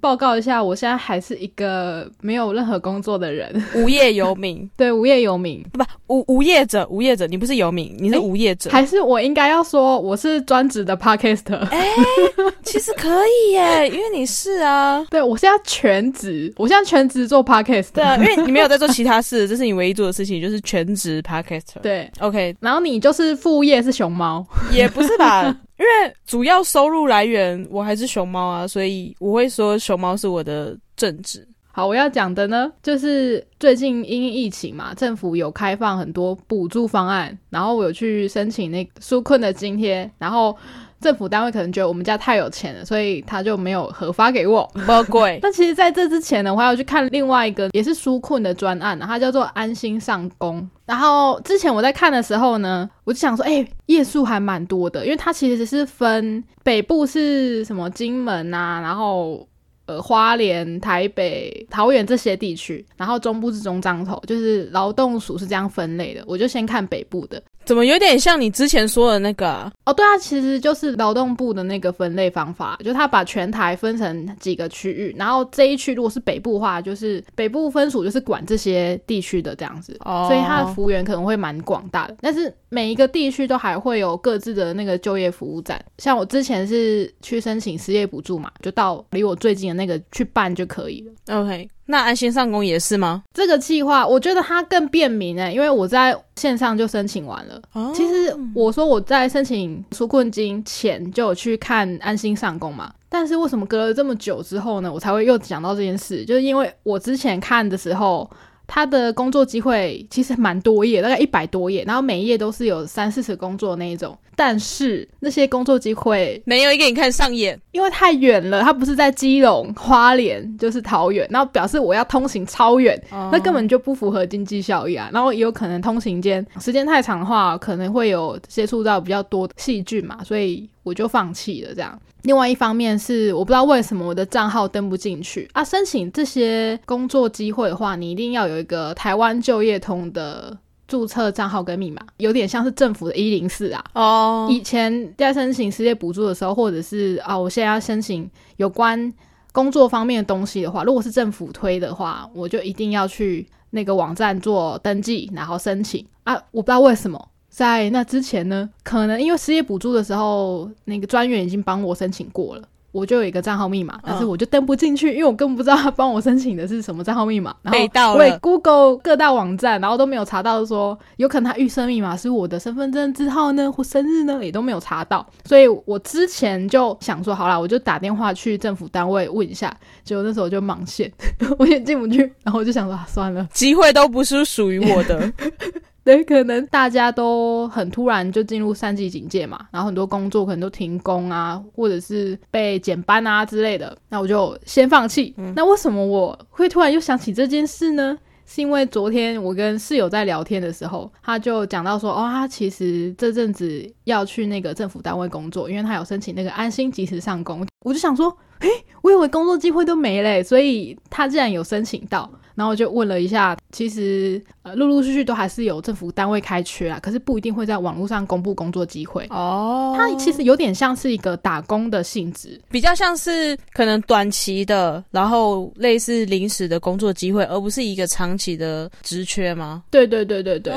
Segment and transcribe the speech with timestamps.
[0.00, 5.84] 报告一下，我现在还是一个没有任何工作的人， 无业游民，对，无业游民，不
[6.14, 11.58] 无无业者，无业者，你不是游民，你是无业者，还是我应该要说我是专职的 podcaster？
[11.68, 11.86] 哎，
[12.64, 21.80] 其实可以耶，因为你是啊，对我现在全职，我现在全职做 podcast，对啊，因为你没有在做其他事，这是你唯一做的事情，就是全职 podcaster。
[21.82, 25.54] 对，OK，然后你就是副业是熊猫，也不是吧？
[25.80, 31.46] 因为主要收入来源我还是熊猫啊，所以我会说熊猫是我的正职。
[31.72, 40.54] 好，我要讲的呢，就是最近因疫情嘛，政府有开放很多补助方案，然后我有去申请那纾困的津贴，然后
[41.00, 45.38] 政府单位可能觉得我们家太有钱了，所以他就没有核发给我，不贵。
[45.42, 50.68] 那其实在这之前呢，我还要去看另外一个也是纾困的专案，它叫做安心上工。
[50.84, 59.48] 然后之前我在看的时候呢，我就想说，哎，页数还蛮多的，因为它其实是分北部是什么金门啊，然后
[59.86, 66.22] 呃花莲、台北、桃园这些地区，然后中部是中彰头，就是劳动署是这样分类的。
[66.26, 67.42] 我就先看北部的。
[67.70, 69.94] 怎么有点像你之前说的那个哦？
[69.94, 82.16] 对啊，其实就是劳动部的那个分类方法，就他把全台分成几个区域，然后这一区如果是北部的话，就是北部分属就是管这些地区的这样子，所以他的服务员可能会蛮广大的。
[82.20, 91.40] 但是每一个地区都还会有各自的那个就业服务站，像我之前是去申请失业补助嘛，就到离我最近的那个去办就可以了。
[91.40, 91.68] OK。
[91.90, 93.22] 那安心上工也是吗？
[93.34, 97.60] 这个计划我觉得它更便民哎，因为我在线上就申请完了。
[97.94, 106.24] 其实我说我在申请纾困金前就有去看安心上工嘛，但是为什么隔了这么久之后呢，我才会又讲到这件事？
[106.24, 108.30] 就是因为我之前看的时候。
[108.72, 114.16] 他的工作机会其实蛮多页，大概一百多页，然后每一页都是有三四十工作那一种。
[114.40, 118.62] 但是那些工作机会没有一个你看上眼，因为太远了。
[118.62, 122.98] 他不是在基隆、花莲，就是桃园，然后表示我要通行超远，
[123.30, 125.10] 那根本就不符合经济效益啊。
[125.12, 132.00] 然后也有可能通行间时间太长的话，可能会有接触到比较多细菌嘛，所以我就放弃了这样。
[132.22, 135.62] 另外一方面是我不知道为什么我的账号登不进去啊！
[135.62, 140.56] 申请这些工作机会的话，你一定要有一个台湾就业通的
[140.90, 143.84] 注册账号跟密码，有点像是政府的一零四啊。
[143.94, 149.12] 哦，以前在申请失业补助的时候，或者是啊，我现在要申请有关
[149.52, 156.34] 工作方面的东西的话，如果是政府推的话，我就一定要去那个网站做登记，然后申请啊！
[156.50, 157.28] 我不知道为什么。
[157.48, 162.62] 在那之前呢，可能因为失业补助的时候，那个专员已经帮我申请过了，
[162.92, 167.54] 我就有一个账号密码，但是我就登不进去，因为我根本不知道他帮我申请的是什么账号密码。
[167.62, 175.24] 然后我 Google 各大网站，然后都没有查到说，有可能他预设密码是我的身份证字号呢，或生日呢，也都没有查到。
[175.44, 181.10] 所以我之前就想说，好啦，我就打电话去政府单位问一下，结果那时候就忙线，
[181.58, 185.32] 我也进不去，然后我就想说，算了，机会都不是属于我的。
[186.10, 195.32] 对，可能大家都很突然就进入三级警戒嘛，然后很多工作可能都停工啊，或者是被减班啊之类的，那我就先放弃。
[195.54, 198.18] 那为什么我会突然又想起这件事呢？
[198.44, 207.64] 是因为昨天我跟室友在聊天的时候，他就讲到说，哦，他其实这阵子要去那个政府单位工作，因为他有申请那个安心及时上工。
[207.84, 208.68] 我就想说，诶，
[209.02, 212.28] 我以为工作机会都没嘞，所以他竟然有申请到。
[212.54, 219.94] 然后我就问了一下，其实呃，陆陆续续都还是有政府单位开缺啊，可是不一定会在网络上公布工作机会哦。
[219.96, 229.82] 它其实有点像是一个打工的性质，比较像是可能短期的，然后类似临时的工作机会，而不是一个长期的职缺吗？
[229.90, 230.74] 对对对对对。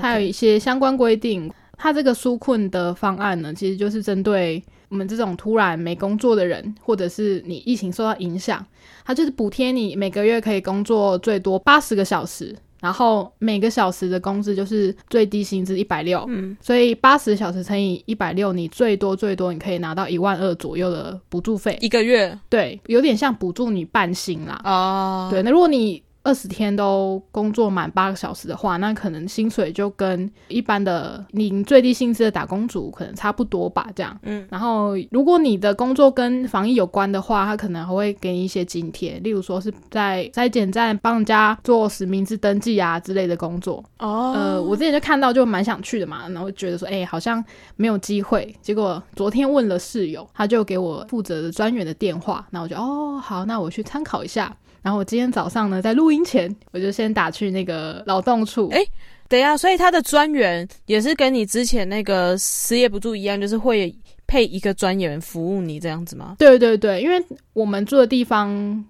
[0.00, 4.62] 它有一些相关规定，它这个纾困的方案呢，其实就是针对
[4.94, 8.64] 我们这种突然没工作的人，或者是你疫情受到影响。
[9.04, 26.03] 它就是补贴你每个月可以工作最多八十个小时，然后每个小时的工资就是最低薪资一百六，嗯，所以八十小时乘以一百六，你最多最多你可以拿到一万二左右的补助费一个月，对，有点像补助你半薪啦，哦，对，那如果你。
[26.24, 33.86] 二十天都工作满八个小时的话，那可能薪水就跟一般的领最低薪资的打工族可能差不多吧。
[33.94, 43.84] 这样，嗯，然后如果你的工作跟防疫有关的话，他可能还会给你一些津贴，例如说是在筛检站帮人家做实名制登记啊之类的工作。
[43.98, 47.44] 哦，呃，我之前就看到就蛮想去的嘛，然后觉得说，哎，好像
[47.76, 48.54] 没有机会。
[48.62, 54.56] 结果昨天问了室友，他就给我负责的专员的电话，那我就哦，好，那我去参考一下。
[54.84, 58.68] 然后我今天早上呢，在录音前，我就先打去那个劳动处。
[58.68, 58.80] 哎，
[59.28, 63.92] 等一下，所以他的专员也是跟你之前那个失业补助一样，就是会。
[64.26, 66.36] 配一个专员服务你这样子吗？
[66.38, 67.22] 对对对，因为
[67.52, 68.82] 我们住的地方。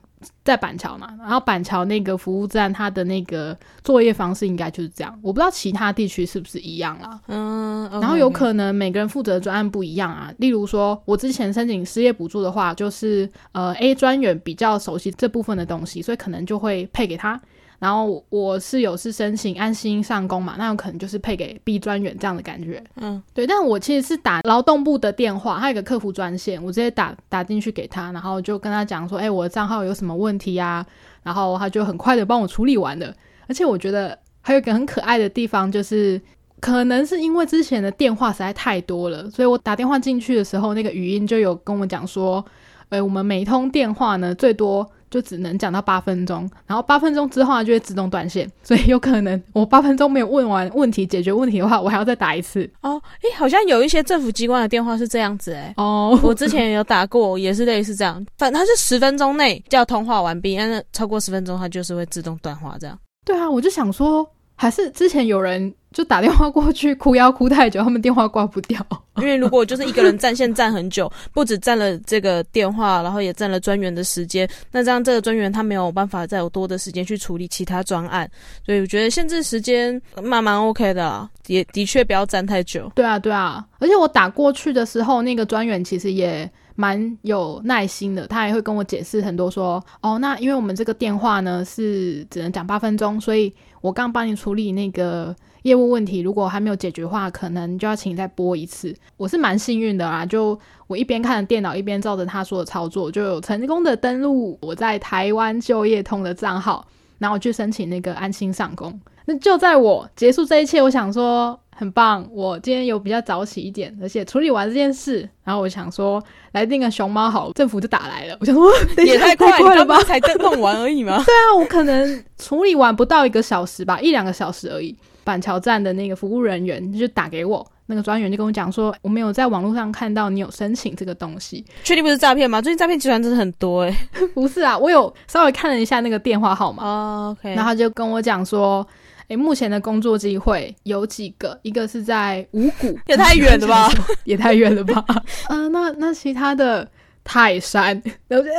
[0.44, 5.18] 在板桥嘛，然后板桥那个服务站，它的那个作业方式应该就是这样。
[5.22, 7.20] 我不知道其他地区是不是一样啦。
[7.28, 10.32] 嗯，然后有可能每个人负责的专案不一样啊。
[10.38, 17.40] 例如说，我之前申请失业补助的话，就是呃 A 专员比较熟悉这部分的东西，所以可能就会配给他。
[17.84, 22.82] 然后我室友是申请安心上工嘛，那有可能就是配给 B 专员这样的感觉。
[22.96, 23.46] 嗯，对。
[23.46, 30.82] 但我其实是打劳动部的电话，他有个客服专线，我直接打打进去给他，然后就跟他讲说，哎，我的账号有什么问题呀？
[31.22, 33.12] 然后他就很快的帮我处理完了。
[33.46, 36.18] 而且我觉得还有一个很可爱的地方，就是
[36.60, 42.42] 可能是因为之前的电话实在太多了，所以我打电话进去的时候，那个语音就有跟我讲说，
[42.88, 44.90] 哎，我们每通电话呢最多。
[45.14, 52.68] 就只能讲到八分钟，然后八分钟之后就会自动断线，所以有可能我八分钟没有问完问题解决问题的话，我还要再打一次。
[52.80, 55.72] 哦，诶，好像有一些政府机关的电话是这样子，诶。
[55.76, 62.98] 哦，我之前有打过，也是类似这样，反正它是十分钟内就要通话完毕，但是超过十分钟它就是会自动断话这样。
[63.24, 64.28] 对啊，我就想说。
[64.56, 68.84] 还是之前有人就打电话过去哭要哭太久，他们电话挂不掉。
[69.16, 78.28] 因为如果就是一个人占线占很久，不止占了这个电话，然后也占了专员的时间，那这样这个专员他没有办法再有多的时间去处理其他专案，
[78.66, 82.90] 所以我觉得限制时间蛮蛮 OK 的，也的确不要占太久。
[82.96, 86.50] 对啊，对啊，而且我打过去的时候，那个专员其实也。
[86.76, 98.96] 蛮有耐心的，他也会跟我解释很多，说哦，那因为我们这个电话呢是只能讲八分钟，所以我刚帮你处理那个业务问题，如果还没有解决的话，可能就要请你再拨一次。
[99.18, 106.86] 我是蛮幸运的啊，就我一边看着电脑，一边照着他说的操作，就有成功的登录我在台湾就业通的账号，
[107.24, 109.00] 然后去申请那个安心上工。
[109.24, 111.58] 那就在我结束这一切，我想说。
[111.76, 116.22] 很棒，我今天有比较早起一点，而且处理完这件事，然后我想说
[116.52, 118.36] 来订个熊猫好，政府就打来了。
[118.38, 118.72] 我想说
[119.04, 121.20] 也太快了吧，才弄完而已吗？
[121.26, 124.96] 对啊，我可能处理完不到一个小时吧，一两个小时而已。
[125.24, 132.60] 板桥站的那个服务人员就打给我，那个专员就跟我讲说，我没有在网络上看到你有申请这个东西，确定不是诈骗吗？
[132.62, 133.96] 最近诈骗集团真的很多哎，
[134.34, 138.86] 不是啊，我有稍微看了一下那个电话号码，OK，然后他就跟我讲说。
[139.26, 141.58] 哎，目前的工作机会有几个？
[141.62, 143.88] 一个是在五谷 也太远了吧，
[144.24, 145.02] 也太远了吧。
[145.48, 146.86] 嗯，那那其他的
[147.24, 148.52] 泰山，然后哎，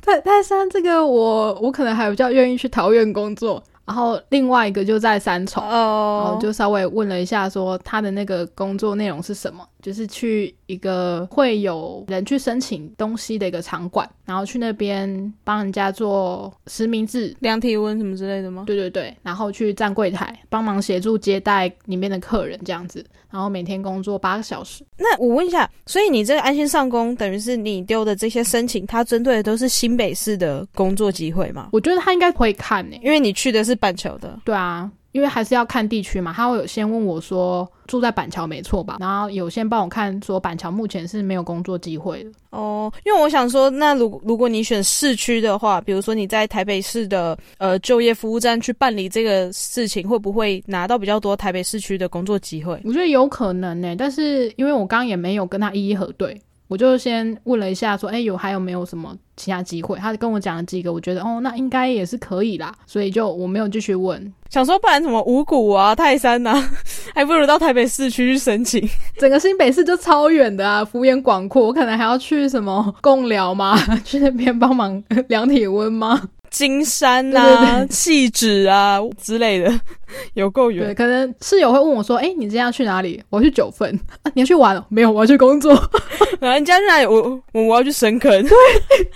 [0.00, 3.60] 泰泰山这个我我可能还比较愿意去桃园工作。
[3.86, 18.64] 然后另外一个就在三重，然后就稍微问了一下，说他的那个工作内容是什么，就是去一个会有人去申请东西的一个场馆，然后去那边帮人家做实名制、量体温什么之类的吗？
[18.66, 24.84] 对对对，然后去站柜台，帮忙协助接待里面的客人这样子，然后每天工作八个小时。
[24.98, 31.68] 那我问一下，所以你这个安心上工，等于是你丢的这些申请，它针对的都是新北市的工作机会吗？
[31.70, 33.76] 我觉得他应该会看呢，因为你去的是。
[33.76, 36.30] 板桥的，对啊，因为还是要看地区嘛。
[36.36, 38.98] 他会有先问我说住在板桥没错吧？
[39.00, 42.92] 然后有先帮我看说板桥目前是没有工作机会的哦。
[43.06, 52.78] 因为我想说，那如如果你选市区的话，比如说你在台北市的呃就业服务站去办理这个事情，会不会拿到比较多台北市区的工作机会？
[52.84, 56.38] 我觉得有可能呢，但是因为我刚刚也没有跟他一一核对。
[56.68, 59.96] 我就先问了一下，说，哎，有还有没有什么其他机会？
[59.98, 64.32] 他跟我讲了几个，我觉得，哦，那应该也是可以啦，所以就我没有继续问。
[64.50, 66.54] 想说，不然什么五谷啊、泰山呐，
[67.14, 68.88] 还不如到台北市区去申请。
[69.18, 73.76] 整个新北市就超远的啊，幅员广阔，我可能还要去什么贡寮吗？
[74.04, 76.20] 去那边帮忙量体温吗？
[76.56, 79.70] 金山呐、气质啊之类的，
[80.32, 80.86] 有够远。
[80.86, 83.90] 对，可能室友会问我说：“哎，你今天要去哪里？”我要去九份
[84.24, 84.82] 啊，你要去玩？
[84.88, 85.74] 没有，我要去工作。
[86.40, 87.04] 人家去哪里？
[87.06, 88.30] 我我我要去深坑。
[88.42, 88.50] 对，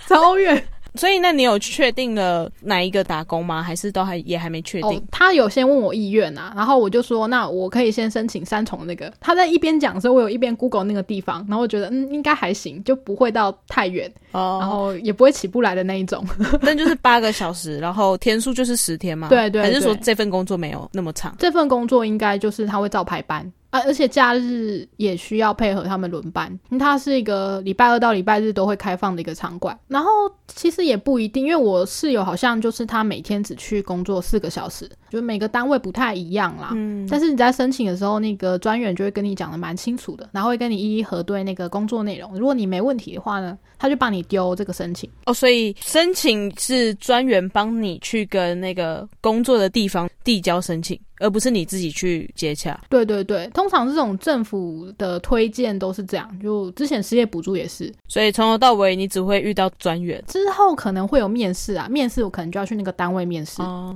[0.07, 0.63] 超远。
[0.95, 3.61] 所以，那你有确定了哪一个打工吗？
[3.63, 5.01] 还是都还也还没确定？
[5.11, 9.11] 他有先问我意愿啊，然后我就说，那我可以先申请三重那个。
[9.19, 16.25] 他在一边讲的时候，我有一边 Google 那个地方，然后我觉得嗯，应该还行，就不会到太远，哦，然后也不会起不来的那一种。
[16.61, 19.27] 那就是八个小时，然后天数就是十天吗？
[19.31, 21.35] 对对，还是说这份工作没有那么长？
[21.39, 23.49] 这份工作应该就是他会照排班。
[23.71, 29.77] 啊，而且假日也需要配合他们轮班，因为它是一个礼拜二到礼拜日都会开放的一个场馆。
[29.87, 30.09] 然后
[30.47, 36.71] 其实也不一定，因为我室友好像就是他每天只去工作四个小时，就每个单位不太一样啦。
[36.73, 42.33] 嗯，但是你在申请的时候，那个专员就会跟你讲的蛮清楚的，然后会跟你一一核对那个工作内容。
[42.39, 45.09] 如果你没问题的话呢，他就帮你丢这个申请。
[45.25, 50.99] 哦，所以申请是专员帮你去跟那个工作的地方递交申请。
[51.21, 52.81] 而不是你自己去接洽。
[52.89, 56.27] 对对对，通常这种政府的推荐都是这样。
[56.39, 63.61] 就之前失业补助也是，所以从头到尾你只会遇到专员，之后可能会有面试啊，面试我可能就要去那个单位面试。
[63.61, 63.95] 哦，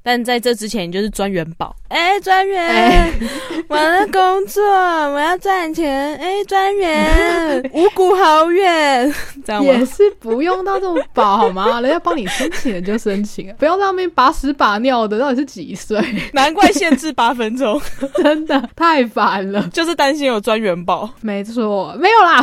[0.00, 1.76] 但在这之前你就是专员宝。
[1.88, 3.12] 哎，专员，
[3.68, 6.16] 我的工作，我要赚钱。
[6.16, 9.12] 哎，专员， 五谷好远，
[9.44, 11.80] 这样也是不用到这么饱好吗？
[11.80, 15.18] 人家帮你申请了就申请，不要在那边把屎把尿的。
[15.18, 16.00] 到底是几岁？
[16.32, 16.70] 难怪。
[16.70, 17.78] 限制八分钟，
[18.22, 21.10] 真的太烦了，就是担心有专员宝。
[21.20, 22.42] 没错，没有啦，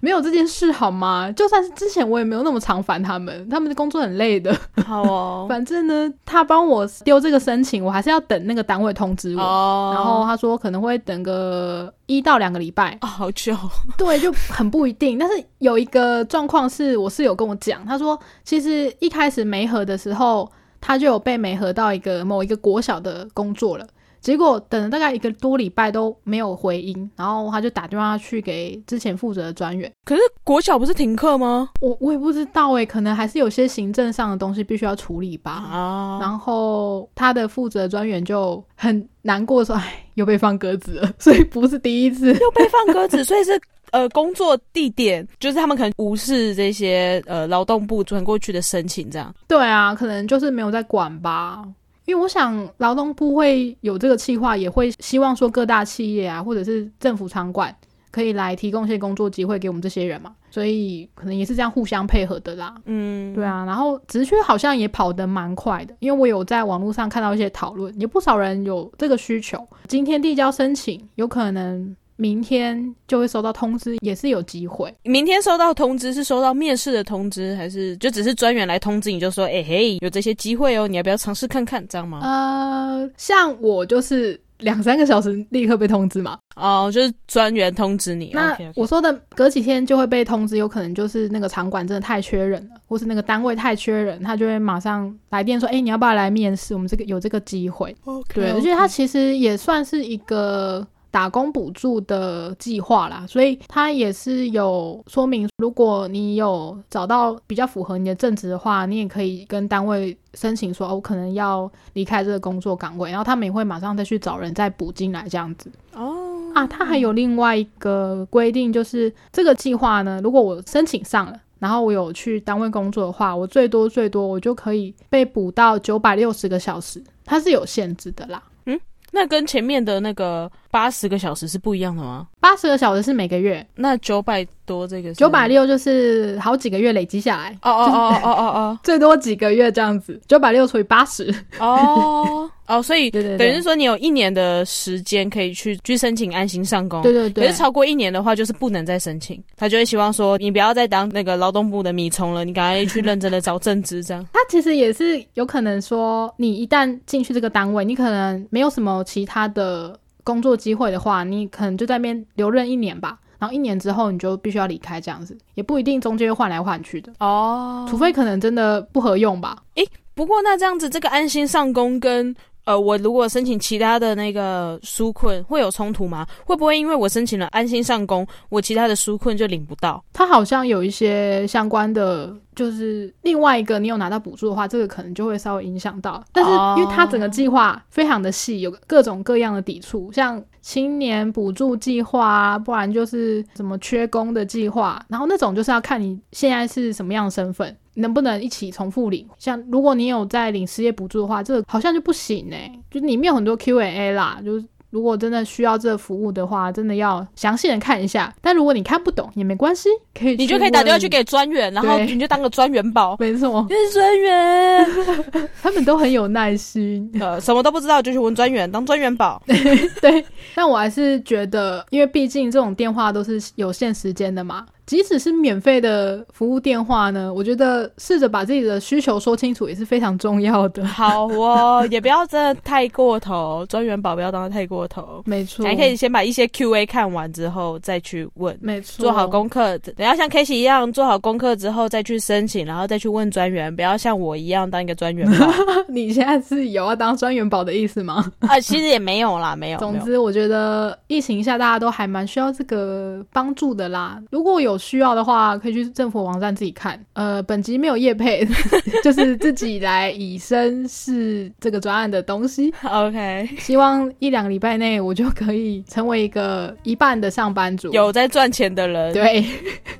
[0.00, 1.30] 没有这件事好吗？
[1.36, 4.56] 就算是之前我也没有那么常烦他们，他们的工作很累的。
[4.84, 9.42] 好哦，反正呢，他帮我丢这个申请，我还是要等那个单位通知我。
[9.42, 13.56] 哦，然后他说可能会等个一到两个礼拜，好久。
[13.96, 15.18] 对，就很不一定。
[15.18, 20.50] 但是有一个状况是，我室友跟我讲，他说其实一开始没合的时候。
[20.82, 23.86] 他就有被没合到一个某一个国小的工作了，
[24.20, 29.90] 结果等了大概一个多礼拜都没有回音，然后他就打电话去给之前负责的专员。
[30.04, 31.70] 可是国小不是停课吗？
[31.80, 35.52] 我我也不知道诶，可能还是有些行政上的东西必须要处理吧。
[35.52, 43.60] 啊，然后他的负责专员就很难过说：“哎，又被放鸽子了。”所以不是第一次又被放鸽子， 所以是。
[43.92, 49.34] 呃，工作地点就是他们可能无视这些呃劳动部转过去的申请，这样。
[49.48, 51.64] 对啊，可能就是没有在管吧。
[52.06, 57.74] 因为我想劳动部会有这个计划，也会希望说各大企业啊，或者是政府场馆
[58.10, 60.34] 可以来提供一些工作机会给我们这些人嘛。
[60.50, 62.74] 所以可能也是这样互相配合的啦。
[62.86, 63.64] 嗯，对啊。
[63.64, 69.64] 然后职缺好像也跑得蛮快的，因为我有在网络上看到一些讨论，有不少人有这个需求。
[69.86, 71.94] 今天递交申请，有可能。
[72.20, 74.94] 明天就会收到通知，也是有机会。
[75.04, 82.20] 明天收到通知是收到面试的通知，还是就只是专员来通知你就说，哎嘿，有这些机会哦，你要不要尝试看看，这样吗？
[82.22, 86.38] 呃，像我就是两三个小时立刻被通知嘛。
[86.56, 88.32] 哦，就是专员通知你。
[88.34, 96.74] 那我说的隔几天就会被通知，有可能就是那个场馆真的太缺人了，或是那个单位太缺人，他就会马上来电说，哎，你要不要来面试？
[96.74, 97.96] 我们这个有这个机会。
[98.34, 100.86] 对，我觉得他其实也算是一个。
[101.10, 115.70] 打工补助的计划啦，所以它也是有说明，如果你有找到比较符合你的正职的话，你也可以跟单位申请说，我可能要离开这个工作岗位，然后他们也会马上再去找人再补进来这样子。
[115.94, 116.14] 哦，
[116.54, 128.40] 啊，他还有另外一个规定，就是这个计划呢，如果我申请上了，然后我有去单位工作的话，我最多最多我就可以被补到九百六十个小时，它是有限制的啦。
[128.66, 128.80] 嗯
[129.12, 132.26] 那跟前面的那个八十个小时是不一样的吗？
[132.38, 137.50] 八十个小时是每个月，那九百多这个九百六就是好几个月累积下来。
[137.62, 141.34] 哦哦哦哦哦哦， 最多几个月这样子，九百六除以八十。
[141.58, 142.48] 哦。
[142.66, 147.44] 哦，所以 等于是说你有一年的时间可以去去申请安心上工，对对对。
[147.44, 149.42] 可是超过一年的话，就是不能再申请。
[149.56, 154.24] 他就会希望说你不要再当那个劳动部的米虫了，你赶快去认真的找正职这样。
[154.32, 163.18] 他其实也是有可能说，你一旦进去这个单位，你可能没有什么其他的工作机会的话，你可能就在那边留任一年吧。
[163.38, 167.86] 然后一年之后你就必须要离开这样子，也不一定中间又换来换去的哦。
[167.88, 169.56] 除非可能真的不合用吧。
[169.76, 172.34] 诶，不过那这样子这个安心上工跟。
[172.70, 176.24] 呃，我如果申请其他的那个纾困，会有冲突吗？
[176.44, 180.00] 会不会因为我申请了安心上工，我其他的纾困就领不到？
[180.12, 186.22] 它好像有一些相关的，就是另外一个，你有拿到补助的话，这个可能就会稍微影响到。
[186.32, 186.50] 但是
[186.80, 197.76] 因为它整个计划非常的细，有各种各样的抵触，像青年补助计划啊，不然就是什么缺工的计划，然后那种就是要看你现在是什么样的身份。
[197.94, 199.28] 能不能一起重复领？
[199.36, 204.64] 像如果你有在领失业补助的话，这个好像就不行哎，就里面有很多 Q&A 啦，就是。
[204.90, 208.32] 如果真的需要这服务的话，真的要详细的看一下。
[208.40, 213.16] 但如果你看不懂也没关系，可以你就可以打电话去给专员，然后你就当个专员宝。
[213.18, 214.86] 没错， 是专员，
[215.62, 217.10] 他们都很有耐心。
[217.20, 219.42] 呃，什么都不知道就去问专员，当专员宝。
[219.46, 224.66] 对，但我还是觉得，因为毕竟这种电话都是有限时间的嘛。
[224.90, 230.84] 即使是免费的服务电话呢，我觉得试着把自己的需求说清楚也是非常重要的。
[230.84, 235.22] 好哦，也不要真的太过头，专员保不要当的太过头。
[235.26, 238.58] 没错，还可以先把一些 Q&A 看完之后再去问。
[238.60, 245.46] 没错，做好功课，等要像 K 西一样做好功课之后再去申请，然后再去问专员，不要像我一样当一个专员保。
[245.88, 248.28] 你现在是有要当专员保的意思吗？
[248.40, 249.78] 啊，其实也没有啦，没有。
[249.78, 254.20] 总之，我觉得疫情下大家都还蛮需要这个帮助的啦。
[254.32, 256.98] 如果有需要的话，可以去政府网站自己看。
[257.12, 258.44] 呃，本集没有业配，
[259.04, 262.72] 就是自己来以身试这个专案的东西。
[262.82, 269.12] OK，希望一两个礼拜内我就可以成为一个一半的上班族，有在赚钱的人。
[269.12, 269.44] 对，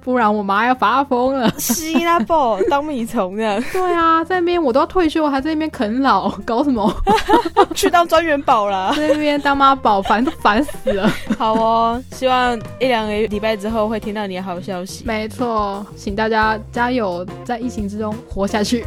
[0.03, 1.51] 不然我妈要发疯了。
[1.59, 3.61] 吸啦，不当米虫的。
[3.73, 6.93] 对啊，在那边我都要退休，还在那边啃老，搞什么？
[7.75, 11.11] 去当专员宝了，在那边当妈宝，烦都烦死了。
[11.39, 15.05] 好哦，希望一两个礼拜之后会听到你的好消息。
[15.05, 18.85] 没错，请大家加油，在疫情之中活下去。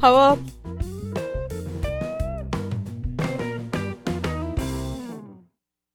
[0.00, 0.38] 好哦，